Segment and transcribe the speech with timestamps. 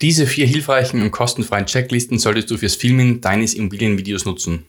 [0.00, 4.64] Diese vier hilfreichen und kostenfreien Checklisten solltest du fürs Filmen deines Immobilienvideos nutzen.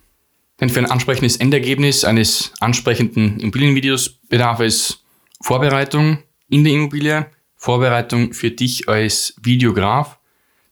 [0.59, 5.03] Denn für ein ansprechendes Endergebnis eines ansprechenden Immobilienvideos bedarf es
[5.41, 6.19] Vorbereitung
[6.49, 10.17] in der Immobilie, Vorbereitung für dich als Videograf,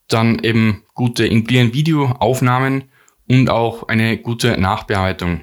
[0.08, 2.86] dann eben gute Immobilienvideoaufnahmen
[3.28, 5.42] und auch eine gute Nachbearbeitung.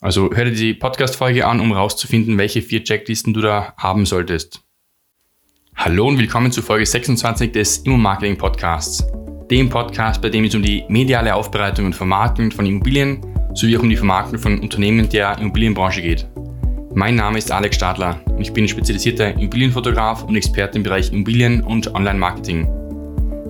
[0.00, 4.63] Also hör dir die Podcast-Folge an, um herauszufinden, welche vier Checklisten du da haben solltest.
[5.76, 9.04] Hallo und willkommen zu Folge 26 des Immo-Marketing Podcasts.
[9.50, 13.20] Dem Podcast, bei dem es um die mediale Aufbereitung und Vermarktung von Immobilien
[13.52, 16.26] sowie auch um die Vermarktung von Unternehmen der Immobilienbranche geht.
[16.94, 21.60] Mein Name ist Alex Stadler und ich bin spezialisierter Immobilienfotograf und Experte im Bereich Immobilien
[21.60, 22.66] und Online-Marketing.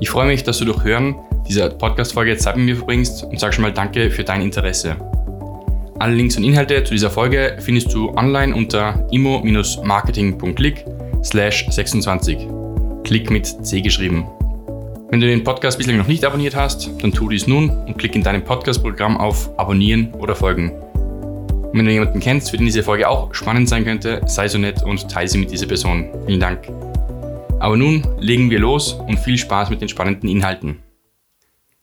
[0.01, 1.15] Ich freue mich, dass du durch Hören
[1.46, 4.96] dieser Podcast-Folge Zeit mit mir verbringst und sage schon mal Danke für dein Interesse.
[6.01, 10.84] Alle Links und Inhalte zu dieser Folge findest du online unter immo-marketing.click
[11.24, 12.48] slash 26.
[13.02, 14.27] Klick mit C geschrieben.
[15.10, 18.15] Wenn du den Podcast bislang noch nicht abonniert hast, dann tu dies nun und klick
[18.15, 20.71] in deinem Podcast-Programm auf Abonnieren oder Folgen.
[20.71, 24.59] Und wenn du jemanden kennst, für den diese Folge auch spannend sein könnte, sei so
[24.59, 26.09] nett und teile sie mit dieser Person.
[26.26, 26.68] Vielen Dank.
[27.60, 30.82] Aber nun legen wir los und viel Spaß mit den spannenden Inhalten.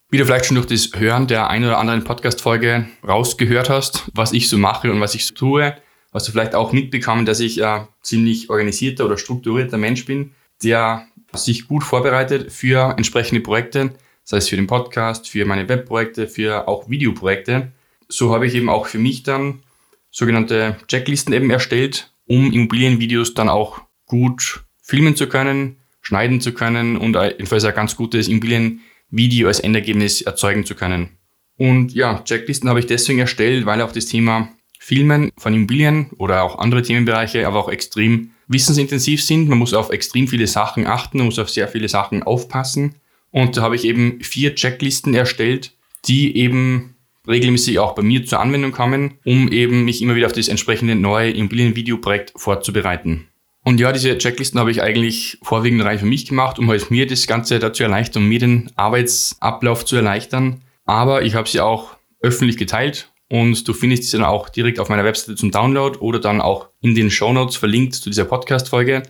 [0.09, 4.33] Wie du vielleicht schon durch das Hören der ein oder anderen Podcast-Folge rausgehört hast, was
[4.33, 5.73] ich so mache und was ich so tue,
[6.11, 10.31] hast du vielleicht auch mitbekommen, dass ich ein ziemlich organisierter oder strukturierter Mensch bin,
[10.63, 16.27] der sich gut vorbereitet für entsprechende Projekte, sei es für den Podcast, für meine Webprojekte,
[16.27, 17.71] für auch Videoprojekte.
[18.07, 19.63] So habe ich eben auch für mich dann
[20.09, 26.97] sogenannte Checklisten eben erstellt, um Immobilienvideos dann auch gut filmen zu können, schneiden zu können
[26.97, 31.17] und jedenfalls ein ganz gutes Immobilienvideo als Endergebnis erzeugen zu können.
[31.57, 34.49] Und ja, Checklisten habe ich deswegen erstellt, weil auch das Thema
[34.83, 39.47] Filmen von Immobilien oder auch andere Themenbereiche aber auch extrem wissensintensiv sind.
[39.47, 42.95] Man muss auf extrem viele Sachen achten, man muss auf sehr viele Sachen aufpassen.
[43.29, 45.73] Und da habe ich eben vier Checklisten erstellt,
[46.05, 46.95] die eben
[47.27, 50.95] regelmäßig auch bei mir zur Anwendung kommen, um eben mich immer wieder auf das entsprechende
[50.95, 53.27] neue Immobilienvideoprojekt vorzubereiten.
[53.63, 57.05] Und ja, diese Checklisten habe ich eigentlich vorwiegend rein für mich gemacht, um halt mir
[57.05, 60.63] das Ganze dazu erleichtern, um mir den Arbeitsablauf zu erleichtern.
[60.85, 64.89] Aber ich habe sie auch öffentlich geteilt und du findest sie dann auch direkt auf
[64.89, 69.03] meiner Webseite zum Download oder dann auch in den Show Notes verlinkt zu dieser Podcast-Folge.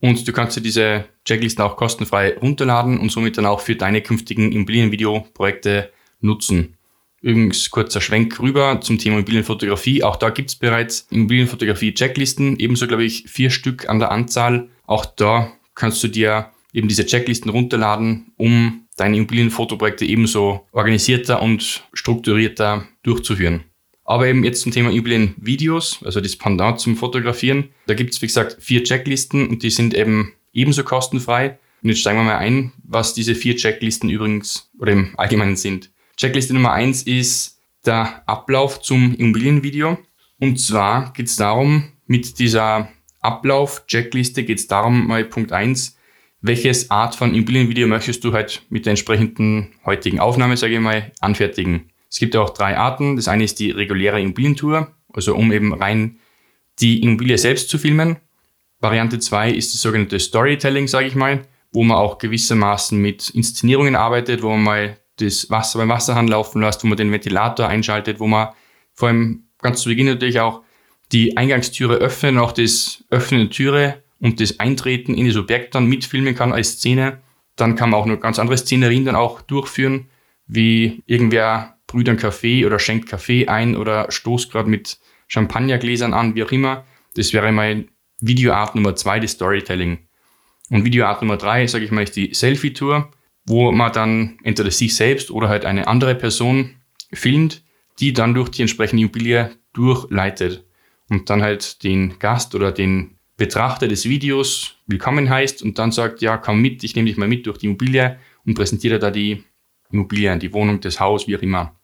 [0.00, 4.00] Und du kannst dir diese Checklisten auch kostenfrei runterladen und somit dann auch für deine
[4.00, 6.74] künftigen Immobilienvideoprojekte nutzen.
[7.22, 10.02] Übrigens kurzer Schwenk rüber zum Thema Immobilienfotografie.
[10.02, 14.68] Auch da gibt es bereits Immobilienfotografie-Checklisten, ebenso glaube ich vier Stück an der Anzahl.
[14.84, 21.84] Auch da kannst du dir eben diese Checklisten runterladen, um deine Immobilienfotoprojekte ebenso organisierter und
[21.92, 23.64] strukturierter durchzuführen.
[24.04, 27.70] Aber eben jetzt zum Thema Immobilienvideos, also das Pendant zum Fotografieren.
[27.86, 31.58] Da gibt es, wie gesagt, vier Checklisten und die sind eben ebenso kostenfrei.
[31.82, 35.90] Und jetzt steigen wir mal ein, was diese vier Checklisten übrigens oder im Allgemeinen sind.
[36.16, 39.98] Checkliste Nummer eins ist der Ablauf zum Immobilienvideo.
[40.38, 42.90] Und zwar geht es darum, mit dieser
[43.20, 45.96] Ablauf-Checkliste geht es darum, mal Punkt eins,
[46.42, 51.12] welches Art von Immobilienvideo möchtest du halt mit der entsprechenden heutigen Aufnahme, sage ich mal,
[51.20, 51.90] anfertigen.
[52.08, 53.16] Es gibt auch drei Arten.
[53.16, 56.18] Das eine ist die reguläre Immobilientour, also um eben rein
[56.80, 58.16] die Immobilie selbst zu filmen.
[58.80, 63.94] Variante zwei ist das sogenannte Storytelling, sage ich mal, wo man auch gewissermaßen mit Inszenierungen
[63.94, 68.18] arbeitet, wo man mal das Wasser beim Wasserhahn laufen lässt, wo man den Ventilator einschaltet,
[68.18, 68.48] wo man
[68.94, 70.62] vor allem ganz zu Beginn natürlich auch
[71.12, 75.86] die Eingangstüre öffnen, auch das Öffnen der Türe und das Eintreten in das Objekt dann
[75.86, 77.20] mitfilmen kann als Szene.
[77.56, 80.08] Dann kann man auch noch ganz andere Szenerien dann auch durchführen,
[80.46, 84.98] wie irgendwer brüht einen Kaffee oder schenkt Kaffee ein oder stoßt gerade mit
[85.28, 86.84] Champagnergläsern an, wie auch immer.
[87.14, 87.86] Das wäre mal
[88.20, 89.98] Videoart Nummer zwei, das Storytelling.
[90.70, 93.10] Und Videoart Nummer drei, sage ich mal, ist die Selfie-Tour
[93.46, 96.76] wo man dann entweder sich selbst oder halt eine andere Person
[97.12, 97.62] filmt,
[97.98, 100.64] die dann durch die entsprechende Immobilie durchleitet
[101.08, 106.20] und dann halt den Gast oder den Betrachter des Videos willkommen heißt und dann sagt,
[106.20, 109.42] ja, komm mit, ich nehme dich mal mit durch die Immobilie und präsentiere da die
[109.90, 111.74] Immobilie, die Wohnung, das Haus, wie auch immer.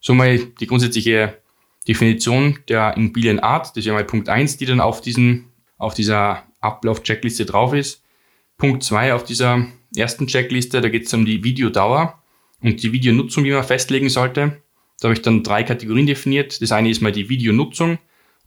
[0.00, 1.38] So mal die grundsätzliche
[1.86, 6.42] Definition der Immobilienart, das ist ja mal Punkt eins, die dann auf, diesen, auf dieser
[6.62, 8.02] Ablauf-Checkliste drauf ist.
[8.56, 12.20] Punkt zwei auf dieser ersten Checkliste, da geht es um die Videodauer
[12.60, 14.60] und die Videonutzung, die man festlegen sollte.
[14.98, 16.60] Da habe ich dann drei Kategorien definiert.
[16.60, 17.98] Das eine ist mal die Videonutzung.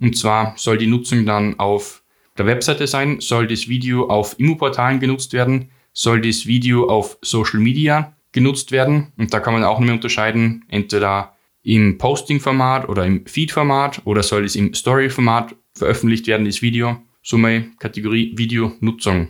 [0.01, 2.00] Und zwar soll die Nutzung dann auf
[2.37, 7.59] der Webseite sein, soll das Video auf Immo-Portalen genutzt werden, soll das Video auf Social
[7.59, 9.11] Media genutzt werden.
[9.17, 14.23] Und da kann man auch nicht mehr unterscheiden, entweder im Posting-Format oder im Feed-Format oder
[14.23, 16.97] soll es im Story-Format veröffentlicht werden, das Video.
[17.33, 19.27] Mal Kategorie Videonutzung.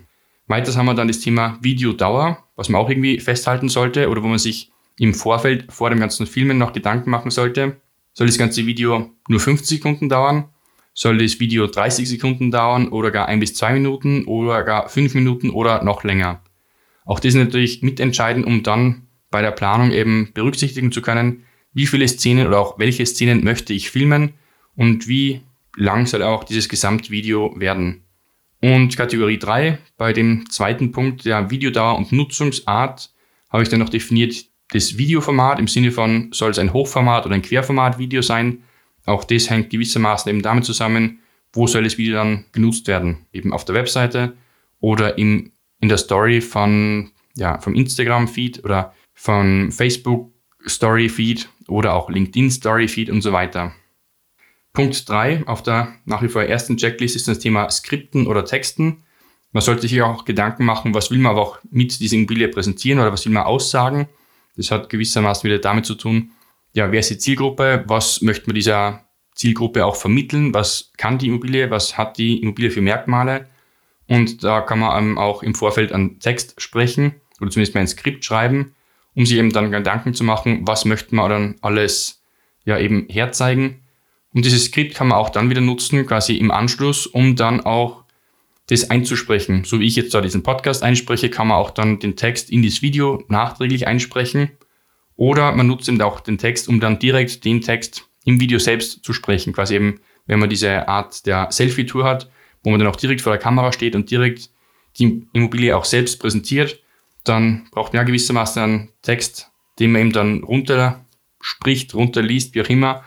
[0.47, 4.27] Weiters haben wir dann das Thema Videodauer, was man auch irgendwie festhalten sollte oder wo
[4.27, 7.81] man sich im Vorfeld vor dem ganzen Filmen noch Gedanken machen sollte.
[8.13, 10.49] Soll das ganze Video nur 50 Sekunden dauern?
[10.93, 15.13] Soll das Video 30 Sekunden dauern oder gar ein bis zwei Minuten oder gar fünf
[15.13, 16.41] Minuten oder noch länger?
[17.05, 21.43] Auch das ist natürlich mitentscheidend, um dann bei der Planung eben berücksichtigen zu können,
[21.73, 24.33] wie viele Szenen oder auch welche Szenen möchte ich filmen
[24.75, 25.41] und wie
[25.77, 28.03] lang soll auch dieses Gesamtvideo werden.
[28.61, 33.11] Und Kategorie 3, bei dem zweiten Punkt der Videodauer und Nutzungsart,
[33.49, 37.35] habe ich dann noch definiert das Videoformat im Sinne von, soll es ein Hochformat oder
[37.35, 38.63] ein Querformat-Video sein.
[39.05, 41.19] Auch das hängt gewissermaßen eben damit zusammen,
[41.53, 43.25] wo soll das Video dann genutzt werden.
[43.33, 44.33] Eben auf der Webseite
[44.79, 53.09] oder im, in der Story von, ja, vom Instagram-Feed oder vom Facebook-Story-Feed oder auch LinkedIn-Story-Feed
[53.09, 53.73] und so weiter.
[54.73, 59.03] Punkt 3 auf der nach wie vor ersten Checklist ist das Thema Skripten oder Texten.
[59.51, 62.99] Man sollte sich auch Gedanken machen, was will man aber auch mit dieser Immobilie präsentieren
[62.99, 64.07] oder was will man aussagen.
[64.55, 66.31] Das hat gewissermaßen wieder damit zu tun,
[66.73, 71.27] ja, wer ist die Zielgruppe, was möchte man dieser Zielgruppe auch vermitteln, was kann die
[71.27, 73.47] Immobilie, was hat die Immobilie für Merkmale.
[74.07, 78.25] Und da kann man auch im Vorfeld einen Text sprechen oder zumindest mal ein Skript
[78.25, 78.75] schreiben,
[79.15, 82.21] um sich eben dann Gedanken zu machen, was möchte man dann alles
[82.65, 83.81] ja eben herzeigen
[84.33, 88.03] und dieses Skript kann man auch dann wieder nutzen, quasi im Anschluss, um dann auch
[88.67, 89.65] das einzusprechen.
[89.65, 92.63] So wie ich jetzt da diesen Podcast einspreche, kann man auch dann den Text in
[92.63, 94.51] das Video nachträglich einsprechen.
[95.21, 99.03] Oder man nutzt eben auch den Text, um dann direkt den Text im Video selbst
[99.03, 99.53] zu sprechen.
[99.53, 102.31] Quasi eben, wenn man diese Art der Selfie-Tour hat,
[102.63, 104.49] wo man dann auch direkt vor der Kamera steht und direkt
[104.97, 106.81] die Immobilie auch selbst präsentiert,
[107.23, 111.05] dann braucht man ja gewissermaßen einen Text, den man eben dann runter
[111.39, 113.03] spricht, runterliest, wie auch immer,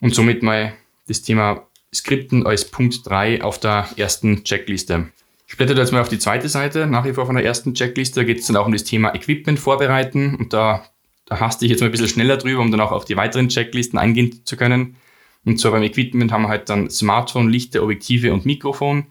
[0.00, 0.72] und somit mal
[1.06, 5.12] das Thema Skripten als Punkt 3 auf der ersten Checkliste.
[5.46, 8.18] Ich blätter jetzt mal auf die zweite Seite, nach wie vor von der ersten Checkliste,
[8.18, 10.84] da geht es dann auch um das Thema Equipment vorbereiten und da,
[11.26, 13.48] da haste ich jetzt mal ein bisschen schneller drüber, um dann auch auf die weiteren
[13.48, 14.96] Checklisten eingehen zu können.
[15.44, 19.06] Und zwar beim Equipment haben wir halt dann Smartphone, Lichter, Objektive und Mikrofon.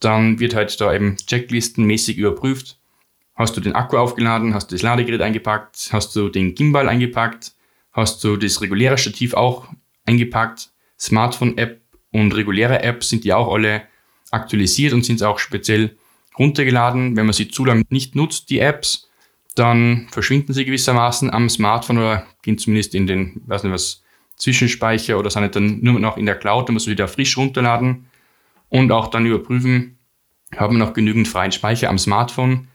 [0.00, 2.78] Dann wird halt da eben checklistenmäßig überprüft.
[3.34, 4.54] Hast du den Akku aufgeladen?
[4.54, 5.90] Hast du das Ladegerät eingepackt?
[5.92, 7.54] Hast du den Gimbal eingepackt?
[7.92, 9.68] Hast du das reguläre Stativ auch
[10.06, 10.70] eingepackt.
[10.98, 11.82] Smartphone-App
[12.12, 13.82] und reguläre Apps sind die auch alle
[14.30, 15.96] aktualisiert und sind auch speziell
[16.38, 17.16] runtergeladen.
[17.16, 19.05] Wenn man sie zu lange nicht nutzt, die Apps,
[19.56, 24.02] dann verschwinden sie gewissermaßen am Smartphone oder gehen zumindest in den, weiß nicht was,
[24.36, 28.06] Zwischenspeicher oder sind dann nur noch in der Cloud, dann muss man wieder frisch runterladen
[28.68, 29.98] und auch dann überprüfen,
[30.54, 32.68] haben wir noch genügend freien Speicher am Smartphone.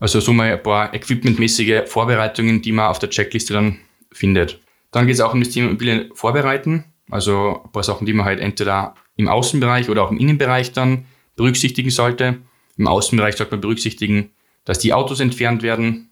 [0.00, 3.78] Also so mal ein paar equipmentmäßige Vorbereitungen, die man auf der Checkliste dann
[4.12, 4.60] findet.
[4.90, 6.84] Dann geht es auch um das Thema Immobilien vorbereiten.
[7.10, 11.04] Also ein paar Sachen, die man halt entweder im Außenbereich oder auch im Innenbereich dann
[11.36, 12.38] berücksichtigen sollte.
[12.76, 14.30] Im Außenbereich sollte man berücksichtigen,
[14.64, 16.07] dass die Autos entfernt werden,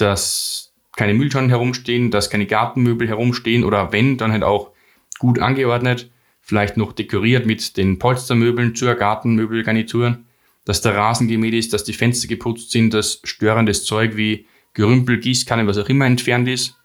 [0.00, 4.72] dass keine Mülltonnen herumstehen, dass keine Gartenmöbel herumstehen oder wenn, dann halt auch
[5.18, 6.10] gut angeordnet,
[6.40, 10.18] vielleicht noch dekoriert mit den Polstermöbeln zur Gartenmöbelgarnitur,
[10.64, 15.18] dass der Rasen gemäht ist, dass die Fenster geputzt sind, dass störendes Zeug wie Gerümpel,
[15.18, 16.76] Gießkanne, was auch immer entfernt ist.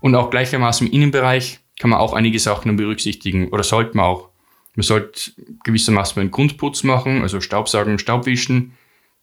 [0.00, 4.28] Und auch gleichermaßen im Innenbereich kann man auch einige Sachen berücksichtigen oder sollte man auch.
[4.74, 5.32] Man sollte
[5.64, 8.72] gewissermaßen einen Grundputz machen, also Staubsaugen, Staubwischen,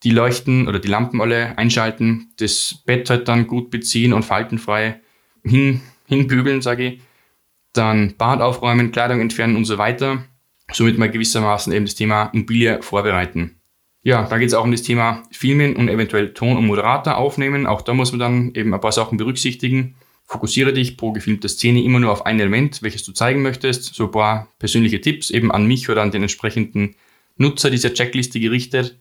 [0.04, 5.02] die Leuchten oder die Lampen alle einschalten, das Bett halt dann gut beziehen und faltenfrei
[5.44, 7.02] hin, hinbügeln, sage ich.
[7.74, 10.26] Dann Bad aufräumen, Kleidung entfernen und so weiter.
[10.72, 13.60] Somit mal gewissermaßen eben das Thema Immobilie vorbereiten.
[14.02, 17.68] Ja, da geht es auch um das Thema Filmen und eventuell Ton und Moderator aufnehmen.
[17.68, 19.96] Auch da muss man dann eben ein paar Sachen berücksichtigen.
[20.26, 23.94] Fokussiere dich pro gefilmte Szene immer nur auf ein Element, welches du zeigen möchtest.
[23.96, 26.96] So ein paar persönliche Tipps eben an mich oder an den entsprechenden
[27.36, 29.00] Nutzer dieser Checkliste gerichtet.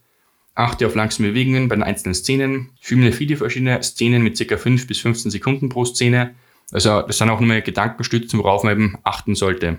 [0.59, 2.71] Achte auf langsame Bewegungen bei den einzelnen Szenen.
[2.81, 4.57] Filme viele verschiedene Szenen mit ca.
[4.57, 6.35] 5 bis 15 Sekunden pro Szene.
[6.73, 9.79] Also das sind auch nur mal Gedankenstützen, worauf man eben achten sollte.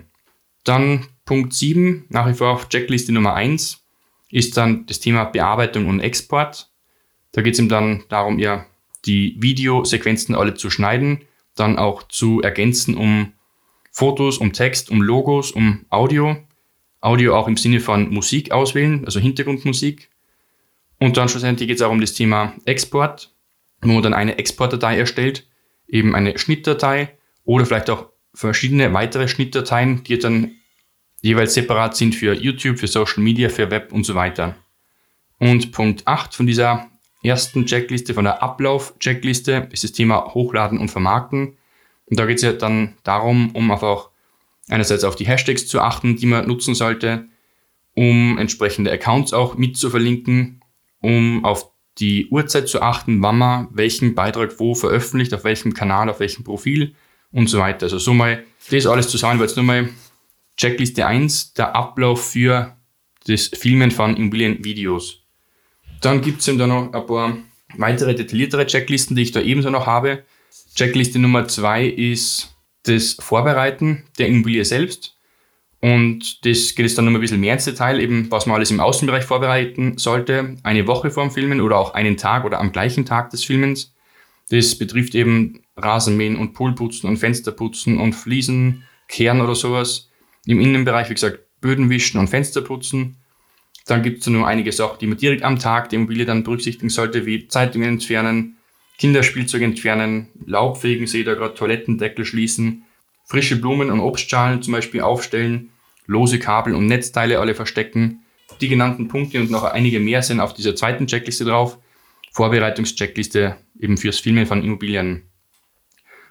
[0.64, 3.84] Dann Punkt 7, nach wie vor auf Checkliste Nummer 1,
[4.30, 6.70] ist dann das Thema Bearbeitung und Export.
[7.32, 8.66] Da geht es ihm dann darum, ja,
[9.04, 11.20] die Videosequenzen alle zu schneiden
[11.60, 13.32] dann auch zu ergänzen um
[13.92, 16.36] Fotos, um Text, um Logos, um Audio.
[17.00, 20.10] Audio auch im Sinne von Musik auswählen, also Hintergrundmusik.
[21.00, 23.34] Und dann schlussendlich geht es auch um das Thema Export,
[23.80, 25.48] wo man dann eine Exportdatei erstellt,
[25.88, 30.52] eben eine Schnittdatei oder vielleicht auch verschiedene weitere Schnittdateien, die dann
[31.22, 34.56] jeweils separat sind für YouTube, für Social Media, für Web und so weiter.
[35.38, 36.88] Und Punkt 8 von dieser
[37.22, 41.56] ersten Checkliste, von der Ablauf-Checkliste, ist das Thema Hochladen und Vermarkten.
[42.06, 44.10] Und da geht es ja dann darum, um einfach
[44.68, 47.26] einerseits auf die Hashtags zu achten, die man nutzen sollte,
[47.94, 50.59] um entsprechende Accounts auch mit zu verlinken
[51.00, 56.08] um auf die Uhrzeit zu achten, wann man welchen Beitrag wo veröffentlicht, auf welchem Kanal,
[56.08, 56.94] auf welchem Profil
[57.32, 57.84] und so weiter.
[57.84, 59.88] Also so mal das alles zusammen, weil jetzt nur mal
[60.56, 62.76] Checkliste 1, der Ablauf für
[63.26, 65.22] das Filmen von Immobilienvideos.
[66.00, 67.36] Dann gibt es eben da noch ein paar
[67.76, 70.24] weitere detailliertere Checklisten, die ich da ebenso noch habe.
[70.74, 72.54] Checkliste Nummer 2 ist
[72.84, 75.16] das Vorbereiten der Immobilie selbst.
[75.80, 78.70] Und das geht jetzt dann noch ein bisschen mehr ins Detail, eben was man alles
[78.70, 83.06] im Außenbereich vorbereiten sollte, eine Woche vorm Filmen oder auch einen Tag oder am gleichen
[83.06, 83.94] Tag des Filmens.
[84.50, 90.10] Das betrifft eben Rasenmähen und Poolputzen und Fensterputzen und Fliesen, Kehren oder sowas.
[90.44, 93.16] Im Innenbereich, wie gesagt, Böden wischen und Fenster putzen.
[93.86, 96.90] Dann gibt es nur einige Sachen, die man direkt am Tag der Immobilie dann berücksichtigen
[96.90, 98.56] sollte, wie Zeitungen entfernen,
[98.98, 102.84] Kinderspielzeug entfernen, Laubfegen, sehe da gerade Toilettendeckel schließen,
[103.30, 105.70] frische Blumen und Obstschalen zum Beispiel aufstellen,
[106.06, 108.24] lose Kabel und Netzteile alle verstecken.
[108.60, 111.78] Die genannten Punkte und noch einige mehr sind auf dieser zweiten Checkliste drauf.
[112.32, 115.22] Vorbereitungscheckliste eben fürs Filmen von Immobilien.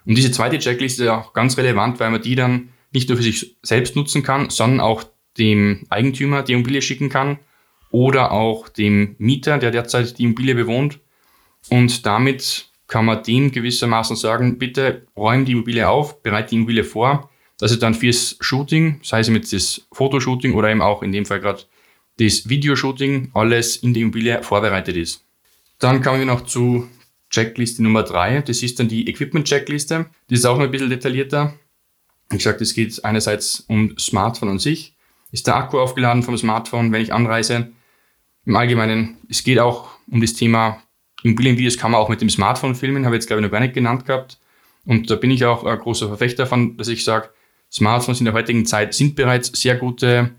[0.04, 3.24] Und diese zweite Checkliste ist auch ganz relevant, weil man die dann nicht nur für
[3.24, 5.02] sich selbst nutzen kann, sondern auch
[5.38, 7.38] dem Eigentümer die Immobilie schicken kann
[7.90, 11.00] oder auch dem Mieter, der derzeit die Immobilie bewohnt.
[11.70, 16.82] Und damit kann man dem gewissermaßen sagen, bitte räum die Immobilie auf, bereite die Immobilie
[16.82, 21.12] vor, dass es dann fürs Shooting, sei es mit das Fotoshooting oder eben auch in
[21.12, 21.62] dem Fall gerade
[22.18, 25.24] das Videoshooting, alles in der Immobilie vorbereitet ist.
[25.78, 26.88] Dann kommen wir noch zu
[27.30, 28.40] Checkliste Nummer drei.
[28.40, 30.06] Das ist dann die Equipment-Checkliste.
[30.28, 31.54] Die ist auch noch ein bisschen detaillierter.
[32.28, 34.96] Wie gesagt, es geht einerseits um Smartphone an sich.
[35.30, 37.70] Ist der Akku aufgeladen vom Smartphone, wenn ich anreise?
[38.46, 40.82] Im Allgemeinen, es geht auch um das Thema
[41.22, 43.60] Immobilienvideos kann man auch mit dem Smartphone filmen, habe ich jetzt glaube ich noch gar
[43.60, 44.38] nicht genannt gehabt.
[44.86, 47.30] Und da bin ich auch ein großer Verfechter davon, dass ich sage,
[47.70, 50.30] Smartphones in der heutigen Zeit sind bereits sehr gute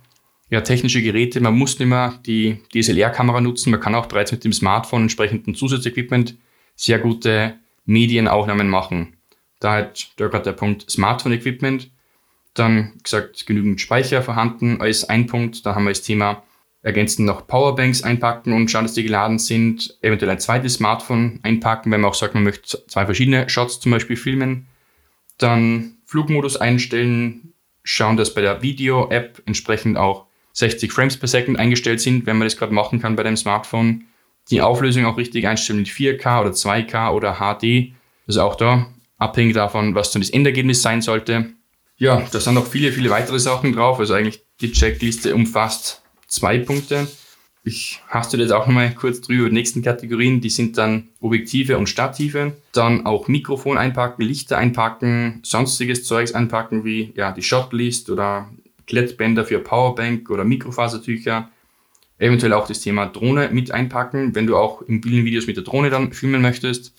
[0.50, 1.40] ja, technische Geräte.
[1.40, 5.56] Man muss nicht mehr die DSLR-Kamera nutzen, man kann auch bereits mit dem Smartphone entsprechenden
[5.56, 6.38] Zusatzequipment
[6.76, 9.16] sehr gute Medienaufnahmen machen.
[9.60, 11.92] Da hat da gerade der Punkt Smartphone-Equipment.
[12.54, 15.66] Dann gesagt, genügend Speicher vorhanden als ein Punkt.
[15.66, 16.44] Da haben wir das Thema
[16.84, 19.98] ergänzend noch Powerbanks einpacken und schauen, dass die geladen sind.
[20.02, 23.92] Eventuell ein zweites Smartphone einpacken, wenn man auch sagt, man möchte zwei verschiedene Shots zum
[23.92, 24.68] Beispiel filmen.
[25.38, 32.02] Dann Flugmodus einstellen, schauen, dass bei der Video-App entsprechend auch 60 Frames per Second eingestellt
[32.02, 34.06] sind, wenn man das gerade machen kann bei dem Smartphone.
[34.50, 37.94] Die Auflösung auch richtig einstellen mit 4K oder 2K oder HD.
[38.28, 41.52] Also auch da abhängig davon, was dann das Endergebnis sein sollte.
[41.98, 44.00] Ja, da sind noch viele, viele weitere Sachen drauf.
[44.00, 46.01] Also eigentlich die Checkliste umfasst
[46.32, 47.08] zwei Punkte.
[47.64, 49.50] Ich haste jetzt auch nochmal kurz drüber.
[49.50, 52.54] Die nächsten Kategorien, die sind dann Objektive und Stative.
[52.72, 58.50] Dann auch Mikrofon einpacken, Lichter einpacken, sonstiges Zeugs einpacken wie ja, die Shotlist oder
[58.88, 61.52] Klettbänder für Powerbank oder Mikrofasertücher.
[62.18, 65.90] Eventuell auch das Thema Drohne mit einpacken, wenn du auch im Bildenvideos mit der Drohne
[65.90, 66.94] dann filmen möchtest.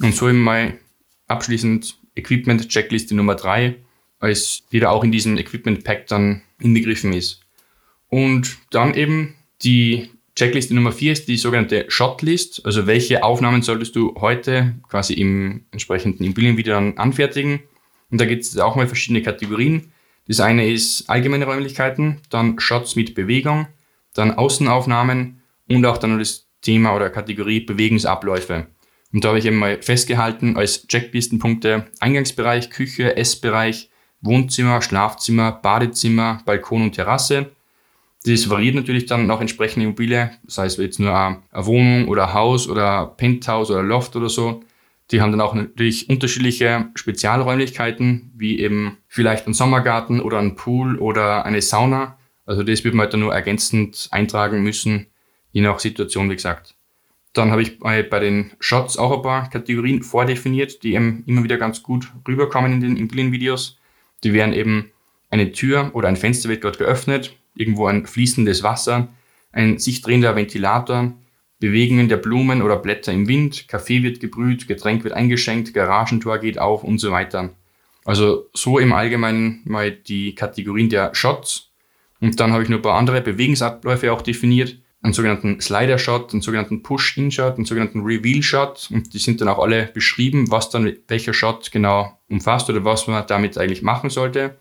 [0.00, 0.78] Und so eben mal
[1.26, 3.76] abschließend Equipment Checkliste Nummer 3,
[4.18, 7.41] als die auch in diesem Equipment Pack dann inbegriffen ist.
[8.12, 13.96] Und dann eben die Checkliste Nummer 4 ist die sogenannte Shotlist, also welche Aufnahmen solltest
[13.96, 17.60] du heute quasi im entsprechenden Immobilienvideo dann anfertigen.
[18.10, 19.92] Und da gibt es auch mal verschiedene Kategorien.
[20.28, 23.66] Das eine ist allgemeine Räumlichkeiten, dann Shots mit Bewegung,
[24.12, 25.40] dann Außenaufnahmen
[25.70, 28.66] und auch dann das Thema oder Kategorie Bewegungsabläufe.
[29.14, 33.88] Und da habe ich eben mal festgehalten als Checklistenpunkte Eingangsbereich, Küche, Essbereich,
[34.20, 37.52] Wohnzimmer, Schlafzimmer, Badezimmer, Balkon und Terrasse.
[38.24, 42.68] Das variiert natürlich dann nach entsprechender Immobilie, sei es jetzt nur eine Wohnung oder Haus
[42.68, 44.62] oder Penthouse oder Loft oder so.
[45.10, 50.98] Die haben dann auch natürlich unterschiedliche Spezialräumlichkeiten, wie eben vielleicht ein Sommergarten oder ein Pool
[50.98, 52.16] oder eine Sauna.
[52.46, 55.08] Also das wird man halt dann nur ergänzend eintragen müssen,
[55.50, 56.76] je nach Situation, wie gesagt.
[57.32, 61.56] Dann habe ich bei den Shots auch ein paar Kategorien vordefiniert, die eben immer wieder
[61.56, 63.78] ganz gut rüberkommen in den Immobilienvideos.
[64.22, 64.92] Die wären eben
[65.30, 69.08] eine Tür oder ein Fenster wird dort geöffnet, irgendwo ein fließendes Wasser,
[69.52, 71.12] ein sich drehender Ventilator,
[71.58, 76.58] Bewegungen der Blumen oder Blätter im Wind, Kaffee wird gebrüht, Getränk wird eingeschenkt, Garagentor geht
[76.58, 77.50] auf und so weiter.
[78.04, 81.70] Also so im Allgemeinen mal die Kategorien der Shots.
[82.20, 86.42] Und dann habe ich noch ein paar andere Bewegungsabläufe auch definiert einen sogenannten Slider-Shot, einen
[86.42, 91.34] sogenannten Push-In-Shot, einen sogenannten Reveal-Shot und die sind dann auch alle beschrieben, was dann welcher
[91.34, 94.56] Shot genau umfasst oder was man damit eigentlich machen sollte.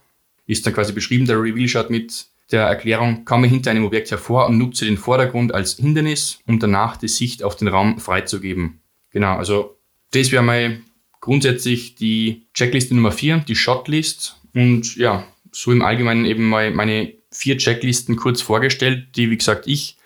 [0.48, 4.58] Ist dann quasi beschrieben der Reveal-Shot mit der Erklärung, komme hinter einem Objekt hervor und
[4.58, 8.81] nutze den Vordergrund als Hindernis, um danach die Sicht auf den Raum freizugeben.
[9.12, 9.77] Genau, also
[10.12, 10.79] das wäre mal
[11.20, 17.13] grundsätzlich die Checkliste Nummer 4, die Shotlist und ja, so im Allgemeinen eben mal meine
[17.31, 19.98] vier Checklisten kurz vorgestellt, die wie gesagt ich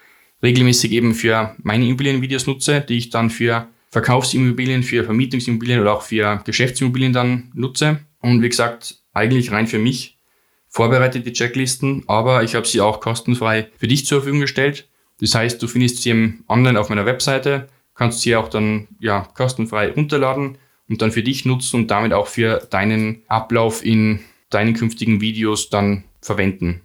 [0.43, 6.01] regelmäßig eben für meine Immobilienvideos nutze, die ich dann für Verkaufsimmobilien, für Vermietungsimmobilien oder auch
[6.01, 7.99] für Geschäftsimmobilien dann nutze.
[8.19, 10.14] Und wie gesagt, eigentlich rein für mich
[10.75, 14.89] vorbereitet die Checklisten, aber ich habe sie auch kostenfrei für dich zur Verfügung gestellt.
[15.21, 19.91] Das heißt, du findest sie online auf meiner Webseite, kannst sie auch dann ja kostenfrei
[19.91, 20.57] runterladen
[20.89, 25.69] und dann für dich nutzen und damit auch für deinen Ablauf in deinen künftigen Videos
[25.69, 26.81] dann verwenden.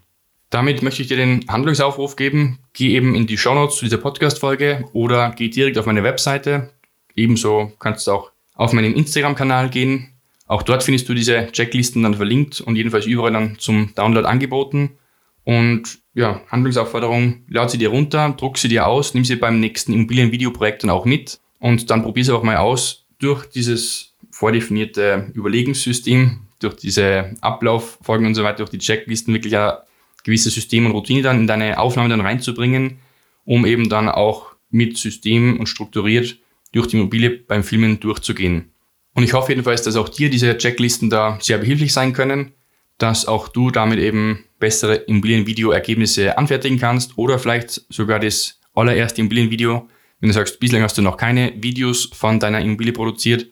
[0.50, 2.61] Damit möchte ich dir den Handlungsaufruf geben.
[2.73, 6.70] Geh eben in die Show Notes zu dieser Podcast-Folge oder geh direkt auf meine Webseite.
[7.16, 10.10] Ebenso kannst du auch auf meinen Instagram-Kanal gehen.
[10.50, 14.99] Auch dort findest du diese Checklisten dann verlinkt und jedenfalls überall dann zum Download angeboten.
[15.45, 19.92] Und ja, Handlungsaufforderung, lad sie dir runter, druck sie dir aus, nimm sie beim nächsten
[19.92, 26.40] Immobilienvideoprojekt dann auch mit und dann probier sie auch mal aus durch dieses vordefinierte Überlegungssystem,
[26.59, 29.75] durch diese Ablauffolgen und so weiter, durch die Checklisten wirklich ein
[30.25, 32.99] gewisses System und Routine dann in deine Aufnahme dann reinzubringen,
[33.45, 36.38] um eben dann auch mit System und strukturiert
[36.73, 38.73] durch die Immobilie beim Filmen durchzugehen.
[39.14, 42.52] Und ich hoffe jedenfalls, dass auch dir diese Checklisten da sehr behilflich sein können,
[42.99, 49.88] dass auch du damit eben bessere Immobilienvideo-Ergebnisse anfertigen kannst oder vielleicht sogar das allererste Immobilienvideo.
[50.21, 53.47] Wenn du sagst, bislang hast du noch keine Videos von deiner Immobilie produziert,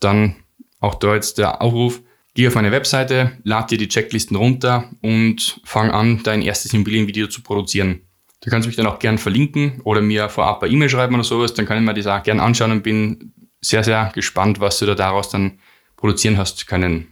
[0.00, 0.36] dann
[0.80, 2.00] auch da jetzt der Aufruf,
[2.36, 7.28] Geh auf meine Webseite, lad dir die Checklisten runter und fang an, dein erstes Immobilienvideo
[7.28, 8.00] zu produzieren.
[8.42, 11.54] Du kannst mich dann auch gern verlinken oder mir vorab per E-Mail schreiben oder sowas,
[11.54, 13.32] dann kann ich mir das auch gern anschauen und bin
[13.64, 15.58] sehr, sehr gespannt, was du da daraus dann
[15.96, 17.08] produzieren hast können.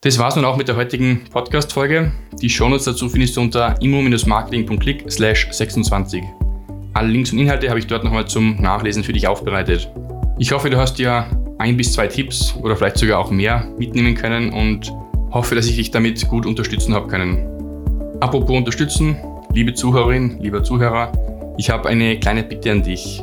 [0.00, 2.12] Das war's nun auch mit der heutigen Podcast-Folge.
[2.40, 6.24] Die Shownotes dazu findest du unter immo-marketing.click slash 26.
[6.94, 9.88] Alle Links und Inhalte habe ich dort nochmal zum Nachlesen für dich aufbereitet.
[10.38, 11.26] Ich hoffe, du hast dir
[11.58, 14.92] ein bis zwei Tipps oder vielleicht sogar auch mehr mitnehmen können und
[15.30, 17.46] hoffe, dass ich dich damit gut unterstützen habe können.
[18.20, 19.16] Apropos unterstützen,
[19.52, 21.12] liebe Zuhörerin, lieber Zuhörer,
[21.58, 23.22] ich habe eine kleine Bitte an dich.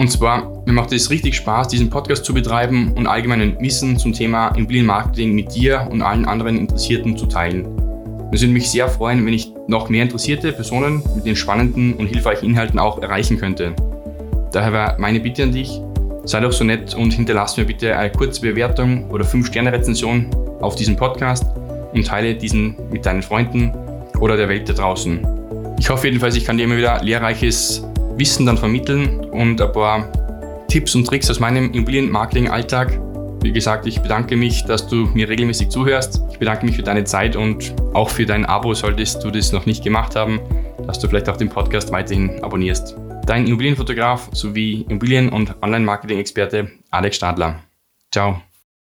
[0.00, 4.14] Und zwar, mir macht es richtig Spaß, diesen Podcast zu betreiben und allgemeinen Wissen zum
[4.14, 7.68] Thema Immobilienmarketing mit dir und allen anderen Interessierten zu teilen.
[8.32, 12.06] Es würde mich sehr freuen, wenn ich noch mehr interessierte Personen mit den spannenden und
[12.06, 13.74] hilfreichen Inhalten auch erreichen könnte.
[14.52, 15.82] Daher war meine Bitte an dich,
[16.24, 20.96] Sei doch so nett und hinterlass mir bitte eine kurze Bewertung oder 5-Sterne-Rezension auf diesem
[20.96, 21.44] Podcast
[21.92, 23.74] und teile diesen mit deinen Freunden
[24.18, 25.26] oder der Welt da draußen.
[25.78, 27.84] Ich hoffe jedenfalls, ich kann dir immer wieder lehrreiches
[28.20, 33.00] Wissen dann vermitteln und ein paar Tipps und Tricks aus meinem Immobilienmarketing-Alltag.
[33.42, 36.20] Wie gesagt, ich bedanke mich, dass du mir regelmäßig zuhörst.
[36.30, 39.66] Ich bedanke mich für deine Zeit und auch für dein Abo, solltest du das noch
[39.66, 40.38] nicht gemacht haben,
[40.86, 42.94] dass du vielleicht auch den Podcast weiterhin abonnierst
[43.30, 47.60] dein Immobilienfotograf sowie Immobilien- und Online-Marketing-Experte Alex Stadler.
[48.10, 48.42] Ciao.